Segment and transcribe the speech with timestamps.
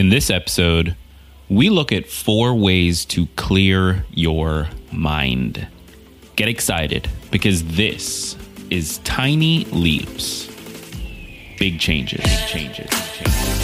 [0.00, 0.96] In this episode,
[1.50, 5.68] we look at four ways to clear your mind.
[6.36, 8.34] Get excited because this
[8.70, 10.46] is Tiny Leaps.
[11.58, 13.60] Big changes, big changes, big changes.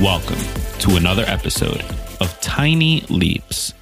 [0.00, 0.40] Welcome
[0.78, 1.84] to another episode
[2.22, 3.74] of Tiny Leaps,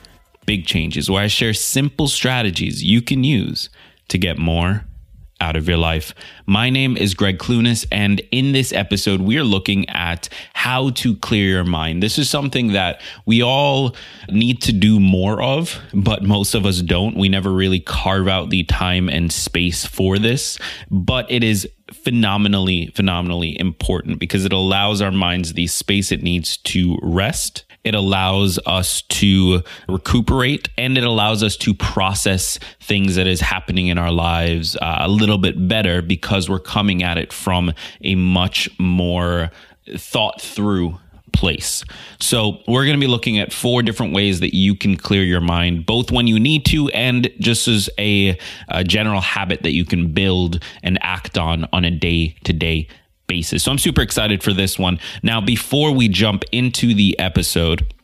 [0.50, 3.70] Big Changes, where I share simple strategies you can use
[4.08, 4.84] to get more
[5.40, 6.12] out of your life.
[6.44, 11.14] My name is Gregg Clunis, and in this episode, we are looking at how to
[11.14, 12.02] clear your mind.
[12.02, 13.94] This is something that we all
[14.28, 17.16] need to do more of, but most of us don't.
[17.16, 20.58] We never really carve out the time and space for this,
[20.90, 26.56] but it is phenomenally, phenomenally important because it allows our minds the space it needs
[26.56, 27.64] to rest.
[27.84, 33.86] It allows us to recuperate and it allows us to process things that is happening
[33.86, 37.72] in our lives uh, a little bit better because we're coming at it from
[38.02, 39.50] a much more
[39.96, 40.98] thought through
[41.32, 41.84] place.
[42.18, 45.40] So, we're going to be looking at four different ways that you can clear your
[45.40, 49.84] mind, both when you need to and just as a, a general habit that you
[49.84, 52.88] can build and act on on a day to day
[53.30, 53.62] basis.
[53.62, 54.98] So, I'm super excited for this one.
[55.22, 57.94] Now, before we jump into the episode,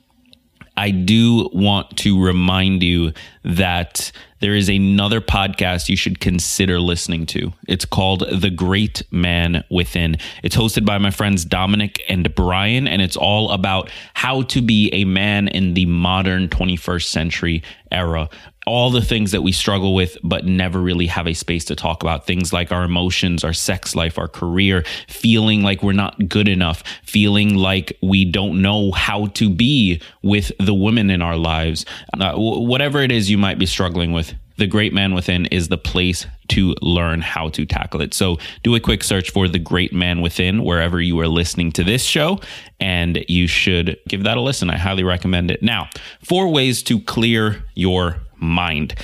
[0.76, 3.12] I do want to remind you
[3.44, 7.52] that there is another podcast you should consider listening to.
[7.66, 10.18] It's called The Great Man Within.
[10.42, 14.90] It's hosted by my friends Dominic and Brian, and it's all about how to be
[14.92, 18.28] a man in the modern 21st century era.
[18.66, 22.02] All the things that we struggle with, but never really have a space to talk
[22.02, 22.26] about.
[22.26, 26.82] Things like our emotions, our sex life, our career, feeling like we're not good enough,
[27.04, 31.86] feeling like we don't know how to be with the women in our lives.
[32.18, 35.78] Uh, whatever it is you might be struggling with, the Great Man Within is the
[35.78, 38.14] place to learn how to tackle it.
[38.14, 41.84] So do a quick search for The Great Man Within wherever you are listening to
[41.84, 42.40] this show,
[42.80, 44.70] and you should give that a listen.
[44.70, 45.62] I highly recommend it.
[45.62, 45.88] Now,
[46.22, 48.94] four ways to clear your mind.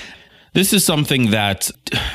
[0.54, 1.70] This is something that,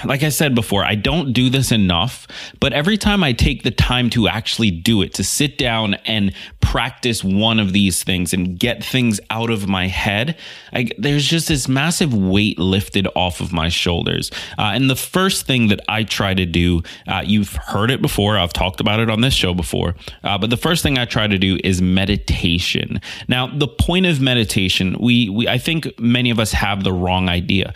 [0.05, 2.27] like I said before, I don't do this enough,
[2.59, 6.33] but every time I take the time to actually do it, to sit down and
[6.77, 10.37] practice one of these things and get things out of my head,
[10.71, 14.29] I, there's just this massive weight lifted off of my shoulders.
[14.59, 18.37] Uh, and the first thing that I try to do, uh, you've heard it before,
[18.37, 21.25] I've talked about it on this show before, uh, but the first thing I try
[21.25, 23.01] to do is meditation.
[23.27, 27.27] Now, the point of meditation, we, we I think many of us have the wrong
[27.27, 27.73] idea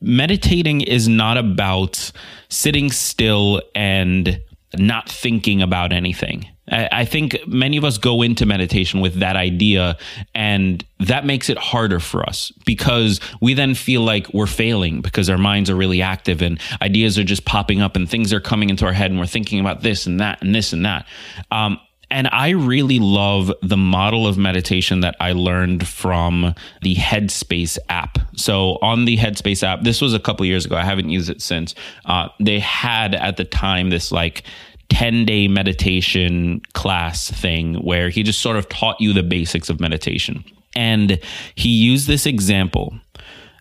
[0.00, 2.10] meditating is not about
[2.48, 4.40] sitting still and
[4.76, 6.46] not thinking about anything.
[6.72, 9.98] I think many of us go into meditation with that idea,
[10.36, 15.28] and that makes it harder for us because we then feel like we're failing because
[15.28, 18.70] our minds are really active and ideas are just popping up and things are coming
[18.70, 21.06] into our head, and we're thinking about this and that and this and that.
[21.50, 21.80] Um,
[22.10, 28.18] and I really love the model of meditation that I learned from the Headspace app.
[28.36, 30.76] So, on the Headspace app, this was a couple years ago.
[30.76, 31.74] I haven't used it since.
[32.04, 34.42] Uh, they had at the time this like
[34.88, 39.80] 10 day meditation class thing where he just sort of taught you the basics of
[39.80, 40.44] meditation.
[40.74, 41.20] And
[41.54, 42.94] he used this example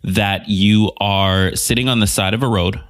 [0.03, 2.81] that you are sitting on the side of a road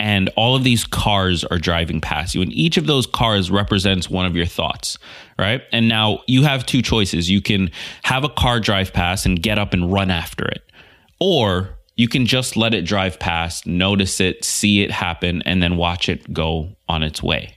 [0.00, 4.08] and all of these cars are driving past you and each of those cars represents
[4.08, 4.98] one of your thoughts
[5.38, 5.62] right?
[5.72, 7.30] And now you have two choices.
[7.30, 7.70] You can
[8.02, 10.62] have a car drive past and get up and run after it
[11.20, 15.76] or you can just let it drive past notice it see it happen and then
[15.76, 17.54] watch it go on its way.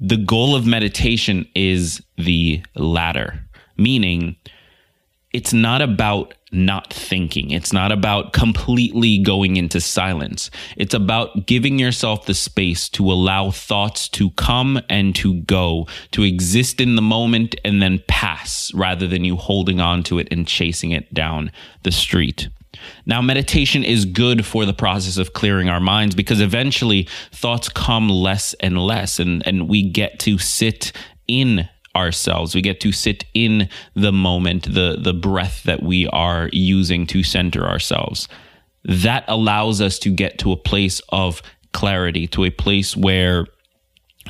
[0.00, 3.40] The goal of meditation is the latter
[3.76, 4.36] meaning
[5.32, 7.50] it's not about not thinking.
[7.50, 10.50] It's not about completely going into silence.
[10.76, 16.22] It's about giving yourself the space to allow thoughts to come and to go, to
[16.22, 20.46] exist in the moment and then pass rather than you holding on to it and
[20.46, 21.50] chasing it down
[21.82, 22.48] the street.
[23.06, 28.08] Now, meditation is good for the process of clearing our minds because eventually thoughts come
[28.08, 30.92] less and less, and, and we get to sit
[31.26, 32.54] in ourselves.
[32.54, 37.22] We get to sit in the moment, the the breath that we are using to
[37.22, 38.28] center ourselves.
[38.84, 41.42] That allows us to get to a place of
[41.72, 43.46] clarity, to a place where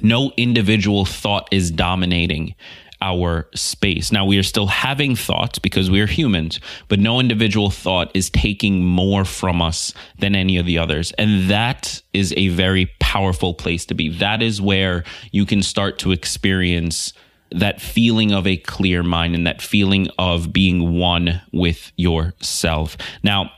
[0.03, 2.55] no individual thought is dominating
[3.01, 4.11] our space.
[4.11, 6.59] Now, we are still having thoughts because we are humans,
[6.89, 11.13] but no individual thought is taking more from us than any of the others.
[11.19, 14.09] And that is a very powerful place to be.
[14.09, 17.13] That is where you can start to experience
[17.51, 22.97] that feeling of a clear mind and that feeling of being one with yourself.
[23.23, 23.53] Now,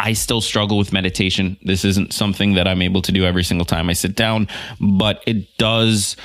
[0.00, 1.56] I still struggle with meditation.
[1.62, 4.48] This isn't something that I'm able to do every single time I sit down,
[4.80, 6.16] but it does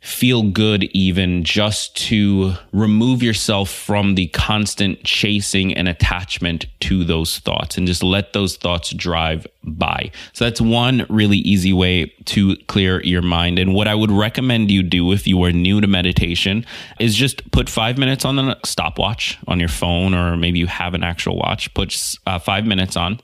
[0.00, 7.40] feel good even just to remove yourself from the constant chasing and attachment to those
[7.40, 10.10] thoughts and just let those thoughts drive by.
[10.32, 13.58] So that's one really easy way to clear your mind.
[13.58, 16.64] And what I would recommend you do if you are new to meditation
[17.00, 20.94] is just put five minutes on the stopwatch on your phone, or maybe you have
[20.94, 23.20] an actual watch, put uh, five minutes on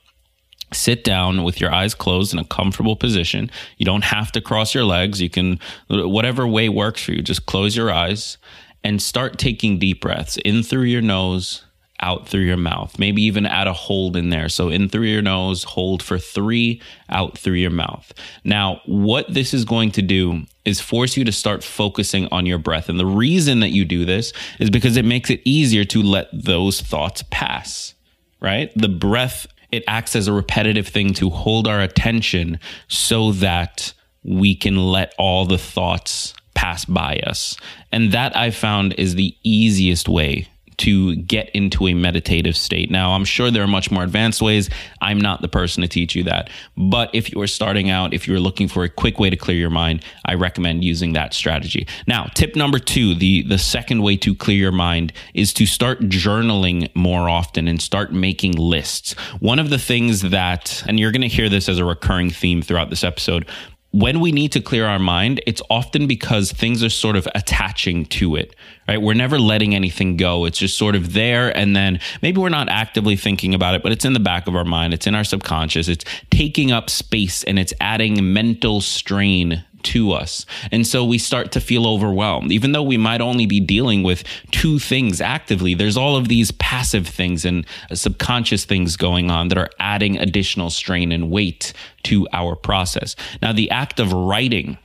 [0.74, 3.50] sit down with your eyes closed in a comfortable position.
[3.78, 5.20] You don't have to cross your legs.
[5.20, 8.38] You can, whatever way works for you, just close your eyes
[8.82, 11.64] and start taking deep breaths in through your nose,
[12.00, 12.98] out through your mouth.
[12.98, 14.48] Maybe even add a hold in there.
[14.50, 18.12] So in through your nose, hold for three, out through your mouth.
[18.44, 22.58] Now, what this is going to do is force you to start focusing on your
[22.58, 22.88] breath.
[22.88, 26.28] And the reason that you do this is because it makes it easier to let
[26.32, 27.94] those thoughts pass,
[28.40, 28.70] right?
[28.76, 33.92] The breath it acts as a repetitive thing to hold our attention so that
[34.22, 37.56] we can let all the thoughts pass by us.
[37.92, 40.48] And that I found is the easiest way
[40.78, 42.90] to get into a meditative state.
[42.90, 44.70] Now, I'm sure there are much more advanced ways.
[45.00, 46.50] I'm not the person to teach you that.
[46.76, 49.56] But if you are starting out, if you're looking for a quick way to clear
[49.56, 51.86] your mind, I recommend using that strategy.
[52.06, 56.00] Now, tip number two, the, the second way to clear your mind is to start
[56.00, 59.12] journaling more often and start making lists.
[59.40, 62.62] One of the things that, and you're going to hear this as a recurring theme
[62.62, 63.46] throughout this episode,
[63.94, 68.05] when we need to clear our mind, it's often because things are sort of attaching
[68.06, 68.56] to it,
[68.88, 69.00] right?
[69.00, 70.46] We're never letting anything go.
[70.46, 71.56] It's just sort of there.
[71.56, 74.56] And then maybe we're not actively thinking about it, but it's in the back of
[74.56, 74.94] our mind.
[74.94, 75.87] It's in our subconscious.
[75.87, 80.46] It's taking up space and it's adding mental strain to us.
[80.72, 82.52] And so we start to feel overwhelmed.
[82.52, 86.50] Even though we might only be dealing with two things actively, there's all of these
[86.52, 91.72] passive things and subconscious things going on that are adding additional strain and weight
[92.04, 93.16] to our process.
[93.40, 94.78] Now, the act of writing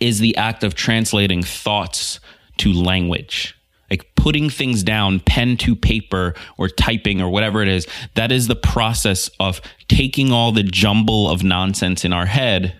[0.00, 2.20] is the act of translating thoughts
[2.58, 3.56] to language
[3.90, 8.46] like putting things down pen to paper or typing or whatever it is that is
[8.48, 12.74] the process of taking all the jumble of nonsense in our head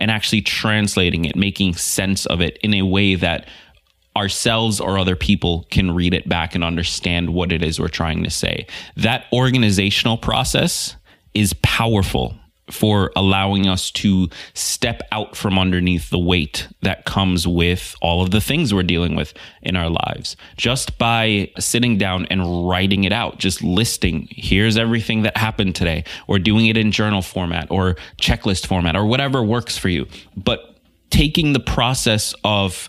[0.00, 3.46] and actually translating it, making sense of it in a way that
[4.16, 8.24] ourselves or other people can read it back and understand what it is we're trying
[8.24, 8.66] to say.
[8.96, 10.96] That organizational process
[11.34, 12.34] is powerful
[12.70, 18.30] for allowing us to step out from underneath the weight that comes with all of
[18.30, 20.36] the things we're dealing with in our lives.
[20.56, 26.04] Just by sitting down and writing it out, just listing, here's everything that happened today,
[26.26, 30.06] or doing it in journal format or checklist format or whatever works for you.
[30.36, 30.78] But
[31.10, 32.88] taking the process of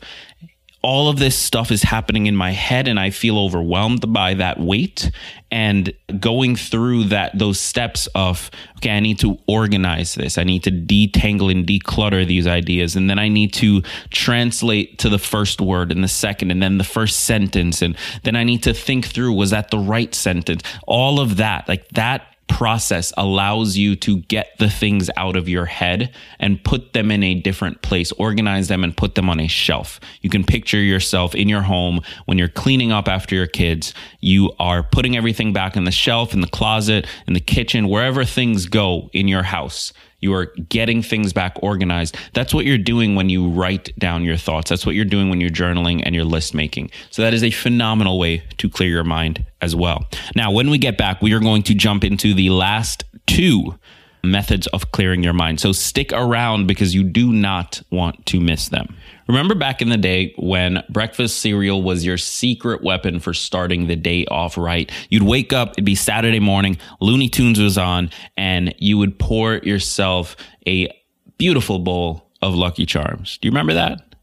[0.84, 4.60] all of this stuff is happening in my head and I feel overwhelmed by that
[4.60, 5.12] weight
[5.52, 10.38] and going through that those steps of okay I need to organize this.
[10.38, 12.96] I need to detangle and declutter these ideas.
[12.96, 16.80] And then I need to translate to the first word and the second and then
[16.80, 17.82] the first sentence.
[17.82, 20.64] And then I need to think through was that the right sentence?
[20.88, 22.31] All of that like that
[22.62, 27.24] process allows you to get the things out of your head and put them in
[27.24, 30.00] a different place, organize them and put them on a shelf.
[30.22, 33.96] You can picture yourself in your home when you're cleaning up after your kids.
[34.20, 38.24] You are putting everything back in the shelf, in the closet, in the kitchen, wherever
[38.24, 39.92] things go in your house.
[40.22, 42.16] You are getting things back organized.
[42.34, 44.70] That's what you're doing when you write down your thoughts.
[44.70, 46.92] That's what you're doing when you're journaling and you're list making.
[47.10, 50.08] So that is a phenomenal way to clear your mind as well.
[50.36, 53.76] Now, when we get back, we are going to jump into the last two
[54.24, 55.60] methods of clearing your mind.
[55.60, 58.96] So stick around because you do not want to miss them.
[59.28, 63.96] Remember back in the day when breakfast cereal was your secret weapon for starting the
[63.96, 64.92] day off right?
[65.10, 69.56] You'd wake up, it'd be Saturday morning, Looney Tunes was on, and you would pour
[69.58, 70.36] yourself
[70.68, 70.90] a
[71.38, 73.38] beautiful bowl of Lucky Charms.
[73.38, 74.16] Do you remember that?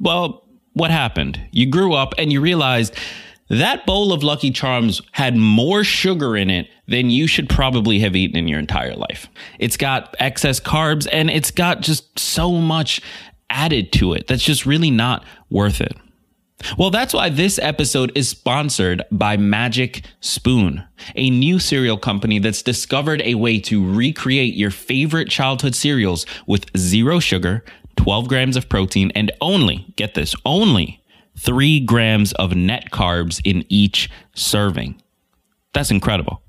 [0.00, 1.40] Well, what happened?
[1.50, 2.94] You grew up and you realized
[3.48, 8.16] that bowl of Lucky Charms had more sugar in it than you should probably have
[8.16, 9.28] eaten in your entire life.
[9.58, 13.00] It's got excess carbs and it's got just so much
[13.50, 15.96] added to it that's just really not worth it.
[16.76, 20.82] Well, that's why this episode is sponsored by Magic Spoon,
[21.14, 26.66] a new cereal company that's discovered a way to recreate your favorite childhood cereals with
[26.76, 27.64] zero sugar,
[27.96, 31.00] 12 grams of protein, and only, get this, only
[31.38, 35.00] three grams of net carbs in each serving.
[35.72, 36.42] That's incredible.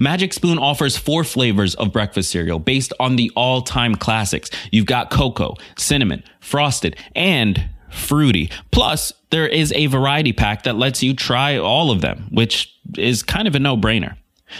[0.00, 4.50] Magic Spoon offers four flavors of breakfast cereal based on the all time classics.
[4.70, 8.50] You've got cocoa, cinnamon, frosted, and fruity.
[8.70, 13.22] Plus, there is a variety pack that lets you try all of them, which is
[13.22, 14.16] kind of a no brainer.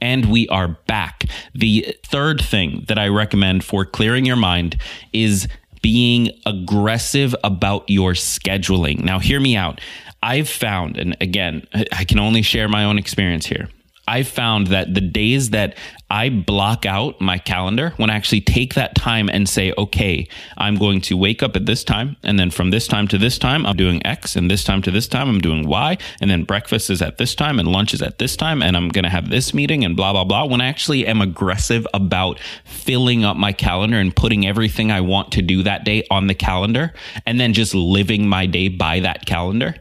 [0.00, 1.24] And we are back.
[1.54, 4.76] The third thing that I recommend for clearing your mind
[5.12, 5.48] is
[5.82, 9.02] being aggressive about your scheduling.
[9.02, 9.80] Now, hear me out.
[10.22, 13.68] I've found, and again, I can only share my own experience here.
[14.06, 15.76] I've found that the days that
[16.10, 20.76] I block out my calendar, when I actually take that time and say, okay, I'm
[20.76, 23.66] going to wake up at this time, and then from this time to this time,
[23.66, 26.88] I'm doing X, and this time to this time, I'm doing Y, and then breakfast
[26.88, 29.28] is at this time, and lunch is at this time, and I'm going to have
[29.28, 30.46] this meeting, and blah, blah, blah.
[30.46, 35.32] When I actually am aggressive about filling up my calendar and putting everything I want
[35.32, 36.94] to do that day on the calendar,
[37.26, 39.74] and then just living my day by that calendar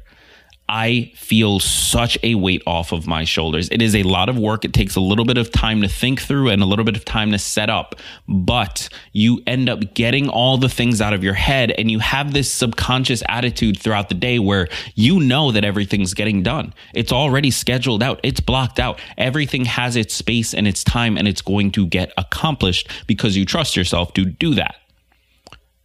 [0.70, 3.70] I feel such a weight off of my shoulders.
[3.70, 4.66] It is a lot of work.
[4.66, 7.06] It takes a little bit of time to think through and a little bit of
[7.06, 7.96] time to set up,
[8.28, 12.34] but you end up getting all the things out of your head and you have
[12.34, 16.74] this subconscious attitude throughout the day where you know that everything's getting done.
[16.94, 18.20] It's already scheduled out.
[18.24, 19.00] It's blocked out.
[19.18, 23.46] Everything has its space and its time and it's going to get accomplished because you
[23.46, 24.76] trust yourself to do that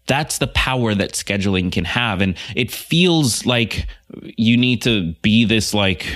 [0.06, 3.86] that's the power that scheduling can have and it feels like
[4.36, 6.06] you need to be this like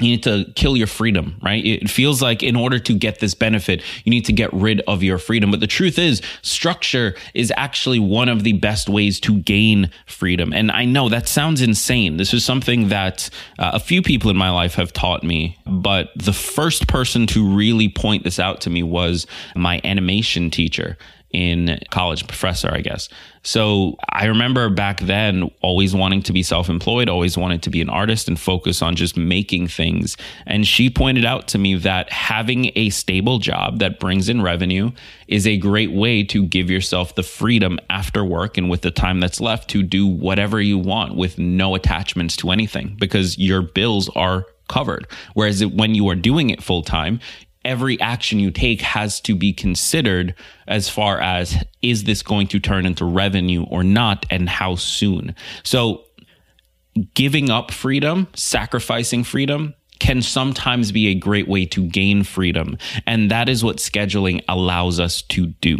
[0.00, 1.64] you need to kill your freedom, right?
[1.64, 5.02] It feels like in order to get this benefit, you need to get rid of
[5.02, 5.50] your freedom.
[5.50, 10.52] But the truth is, structure is actually one of the best ways to gain freedom.
[10.52, 12.16] And I know that sounds insane.
[12.16, 13.28] This is something that
[13.58, 15.58] uh, a few people in my life have taught me.
[15.66, 20.96] But the first person to really point this out to me was my animation teacher
[21.30, 23.08] in college, professor, I guess.
[23.42, 27.80] So I remember back then always wanting to be self employed, always wanted to be
[27.80, 30.16] an artist and focus on just making things.
[30.46, 34.90] And she pointed out to me that having a stable job that brings in revenue
[35.28, 39.20] is a great way to give yourself the freedom after work and with the time
[39.20, 44.10] that's left to do whatever you want with no attachments to anything because your bills
[44.10, 45.06] are covered.
[45.34, 47.20] Whereas when you are doing it full time,
[47.64, 50.34] every action you take has to be considered
[50.66, 55.34] as far as is this going to turn into revenue or not and how soon.
[55.62, 56.04] So
[57.14, 62.78] giving up freedom, sacrificing freedom can sometimes be a great way to gain freedom.
[63.06, 65.78] And that is what scheduling allows us to do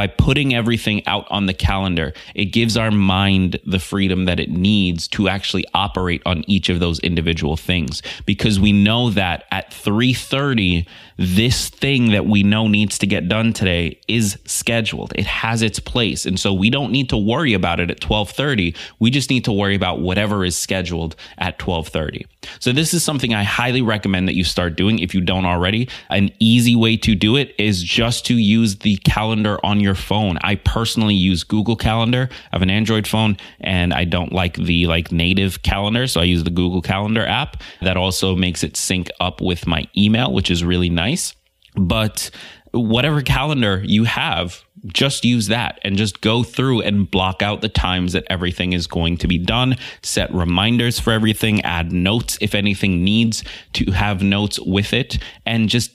[0.00, 4.48] by putting everything out on the calendar, it gives our mind the freedom that it
[4.48, 9.70] needs to actually operate on each of those individual things because we know that at
[9.70, 10.86] 3:30
[11.20, 15.12] this thing that we know needs to get done today is scheduled.
[15.14, 16.24] It has its place.
[16.24, 18.74] And so we don't need to worry about it at 12:30.
[19.00, 22.24] We just need to worry about whatever is scheduled at 12:30.
[22.58, 25.88] So this is something I highly recommend that you start doing if you don't already.
[26.08, 30.38] An easy way to do it is just to use the calendar on your phone.
[30.42, 32.28] I personally use Google Calendar.
[32.30, 36.24] I have an Android phone and I don't like the like native calendar, so I
[36.24, 37.62] use the Google Calendar app.
[37.82, 41.34] That also makes it sync up with my email, which is really nice.
[41.76, 42.30] But
[42.72, 47.68] whatever calendar you have, just use that and just go through and block out the
[47.68, 49.76] times that everything is going to be done.
[50.02, 53.44] Set reminders for everything, add notes if anything needs
[53.74, 55.92] to have notes with it, and just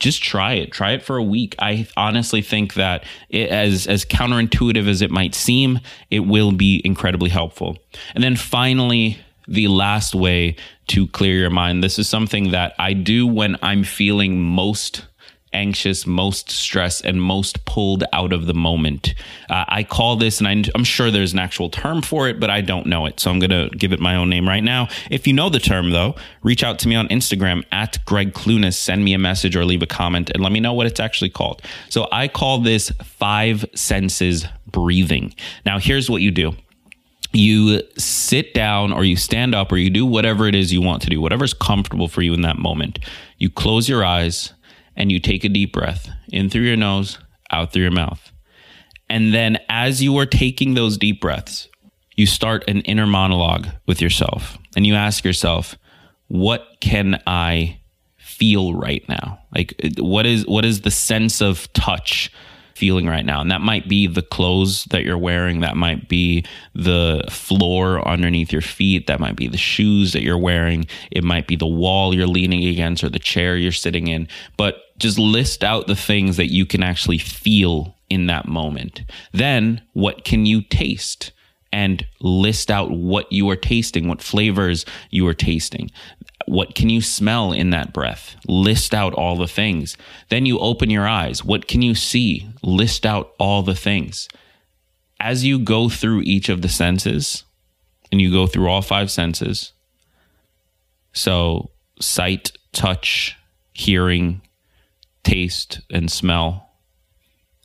[0.00, 0.72] just try it.
[0.72, 1.54] Try it for a week.
[1.58, 5.78] I honestly think that it, as as counterintuitive as it might seem,
[6.10, 7.78] it will be incredibly helpful.
[8.14, 10.56] And then finally, the last way
[10.88, 11.84] to clear your mind.
[11.84, 15.06] This is something that I do when I'm feeling most
[15.52, 19.14] anxious, most stressed, and most pulled out of the moment.
[19.48, 22.50] Uh, I call this, and I, I'm sure there's an actual term for it, but
[22.50, 23.20] I don't know it.
[23.20, 24.88] So I'm going to give it my own name right now.
[25.10, 28.74] If you know the term, though, reach out to me on Instagram at Gregg Clunis,
[28.74, 31.30] send me a message or leave a comment and let me know what it's actually
[31.30, 31.62] called.
[31.88, 35.34] So I call this five senses breathing.
[35.66, 36.54] Now, here's what you do
[37.32, 41.02] you sit down or you stand up or you do whatever it is you want
[41.02, 42.98] to do, whatever's comfortable for you in that moment.
[43.38, 44.52] You close your eyes
[45.00, 47.18] and you take a deep breath in through your nose,
[47.50, 48.30] out through your mouth.
[49.08, 51.68] And then as you are taking those deep breaths,
[52.16, 55.74] you start an inner monologue with yourself and you ask yourself,
[56.28, 57.80] what can I
[58.18, 59.40] feel right now?
[59.56, 62.30] Like what is what is the sense of touch
[62.80, 63.42] feeling right now.
[63.42, 68.50] And that might be the clothes that you're wearing, that might be the floor underneath
[68.50, 72.14] your feet, that might be the shoes that you're wearing, it might be the wall
[72.14, 74.26] you're leaning against or the chair you're sitting in.
[74.56, 79.02] But just list out the things that you can actually feel in that moment.
[79.32, 81.32] Then, what can you taste?
[81.72, 85.88] and list out what you are tasting, what flavors you are tasting.
[86.50, 88.34] What can you smell in that breath?
[88.48, 89.96] List out all the things.
[90.30, 91.44] Then you open your eyes.
[91.44, 92.50] What can you see?
[92.60, 94.28] List out all the things.
[95.20, 97.44] As you go through each of the senses,
[98.10, 99.74] and you go through all five senses,
[101.12, 103.36] so sight, touch,
[103.72, 104.42] hearing,
[105.22, 106.68] taste, and smell.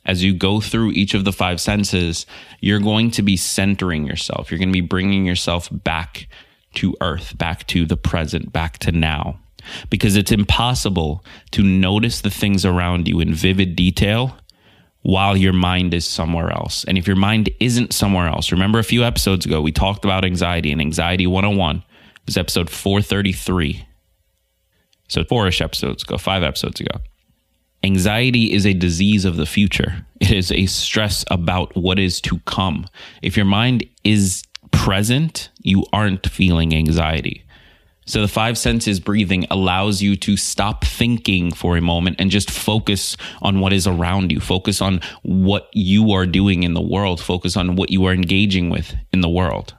[0.04, 2.24] As you go through each of the five senses,
[2.60, 4.52] you're going to be centering yourself.
[4.52, 6.28] You're going to be bringing yourself back
[6.76, 9.38] to earth, back to the present, back to now.
[9.90, 14.36] Because it's impossible to notice the things around you in vivid detail
[15.02, 16.84] while your mind is somewhere else.
[16.84, 20.24] And if your mind isn't somewhere else, remember a few episodes ago, we talked about
[20.24, 21.82] anxiety and Anxiety 101
[22.26, 23.86] it was episode 433.
[25.06, 26.98] So, four ish episodes ago, five episodes ago.
[27.84, 30.04] Anxiety is a disease of the future.
[30.20, 32.88] It is a stress about what is to come.
[33.22, 34.42] If your mind is
[34.76, 37.42] present, you aren't feeling anxiety.
[38.08, 42.52] So the five senses breathing allows you to stop thinking for a moment and just
[42.52, 44.38] focus on what is around you.
[44.38, 47.20] Focus on what you are doing in the world.
[47.20, 49.74] Focus on what you are engaging with in the world.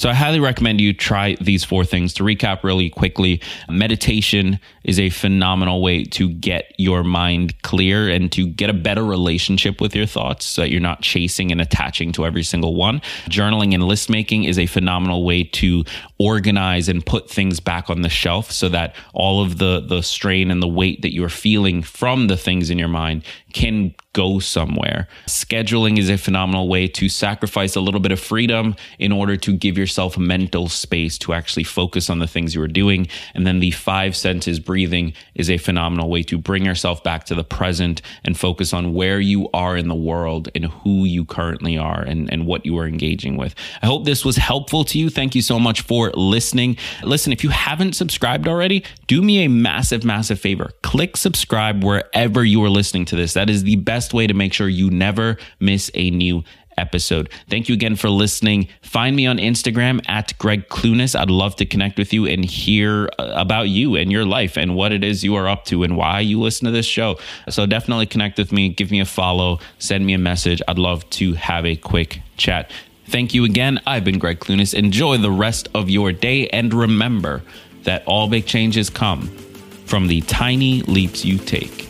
[0.00, 2.14] So I highly recommend you try these four things.
[2.14, 8.32] To recap really quickly, meditation is a phenomenal way to get your mind clear and
[8.32, 12.12] to get a better relationship with your thoughts so that you're not chasing and attaching
[12.12, 13.02] to every single one.
[13.26, 15.84] Journaling and list making is a phenomenal way to
[16.18, 20.50] organize and put things back on the shelf so that all of the the strain
[20.50, 25.06] and the weight that you're feeling from the things in your mind can go somewhere.
[25.26, 29.52] Scheduling is a phenomenal way to sacrifice a little bit of freedom in order to
[29.56, 33.06] give yourself mental space to actually focus on the things you are doing.
[33.34, 37.34] And then the five senses breathing is a phenomenal way to bring yourself back to
[37.36, 41.78] the present and focus on where you are in the world and who you currently
[41.78, 43.54] are and, and what you are engaging with.
[43.80, 45.08] I hope this was helpful to you.
[45.08, 46.76] Thank you so much for listening.
[47.04, 50.70] Listen, if you haven't subscribed already, do me a massive, massive favor.
[50.82, 53.34] Click subscribe wherever you are listening to this.
[53.34, 56.44] That is the best way to make sure you never miss a new
[56.80, 57.28] episode.
[57.48, 58.68] Thank you again for listening.
[58.82, 61.18] Find me on Instagram at Gregg Clunis.
[61.18, 64.74] I'd love to connect with you and hear uh, about you and your life and
[64.74, 67.18] what it is you are up to and why you listen to this show.
[67.48, 70.62] So definitely connect with me, give me a follow, send me a message.
[70.66, 72.70] I'd love to have a quick chat.
[73.06, 73.80] Thank you again.
[73.86, 74.72] I've been Gregg Clunis.
[74.72, 77.42] Enjoy the rest of your day and remember
[77.82, 79.26] that all big changes come
[79.86, 81.89] from the tiny leaps you take